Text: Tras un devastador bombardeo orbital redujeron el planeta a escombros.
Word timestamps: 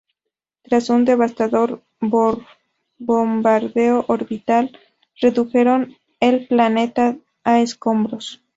Tras 0.63 0.89
un 0.89 1.05
devastador 1.05 1.83
bombardeo 2.97 4.05
orbital 4.07 4.75
redujeron 5.17 5.95
el 6.19 6.47
planeta 6.47 7.19
a 7.43 7.59
escombros. 7.61 8.41